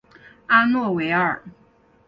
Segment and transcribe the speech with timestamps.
[0.47, 1.43] 阿洛维尔。